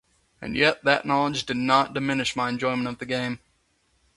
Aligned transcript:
And 0.41 0.55
yet 0.57 0.83
that 0.83 1.05
knowledge 1.05 1.45
did 1.45 1.57
not 1.57 1.93
diminish 1.93 2.35
my 2.35 2.49
enjoyment 2.49 2.87
of 2.87 2.97
the 2.97 3.05
game 3.05 3.37